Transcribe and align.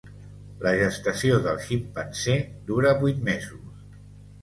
La 0.63 0.71
gestació 0.79 1.37
del 1.45 1.61
ximpanzé 1.67 2.41
dura 2.73 2.99
vuit 3.07 3.25
mesos. 3.33 3.97